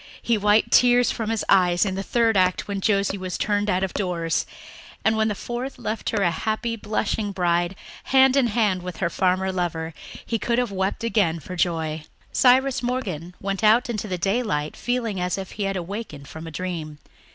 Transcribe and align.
He 0.19 0.35
wiped 0.35 0.71
tears 0.71 1.11
from 1.11 1.29
his 1.29 1.45
eyes 1.47 1.85
in 1.85 1.93
the 1.93 2.01
third 2.01 2.35
act 2.35 2.67
when 2.67 2.81
Josie 2.81 3.19
was 3.19 3.37
turned 3.37 3.69
out 3.69 3.83
of 3.83 3.93
doors 3.93 4.47
and, 5.05 5.15
when 5.15 5.27
the 5.27 5.35
fourth 5.35 5.77
left 5.77 6.09
her 6.09 6.23
a 6.23 6.31
happy, 6.31 6.75
blushing 6.75 7.31
bride, 7.31 7.75
hand 8.05 8.35
in 8.35 8.47
hand 8.47 8.81
with 8.81 8.97
her 8.97 9.11
farmer 9.11 9.51
lover, 9.51 9.93
he 10.25 10.39
could 10.39 10.57
have 10.57 10.71
wept 10.71 11.03
again 11.03 11.39
for 11.39 11.55
joy. 11.55 12.03
Cyrus 12.31 12.81
Morgan 12.81 13.35
went 13.39 13.63
out 13.63 13.91
into 13.91 14.07
the 14.07 14.17
daylight 14.17 14.75
feeling 14.75 15.19
as 15.21 15.37
if 15.37 15.51
he 15.51 15.65
had 15.65 15.75
awakened 15.77 16.27
from 16.27 16.47
a 16.47 16.51
dream. 16.51 16.97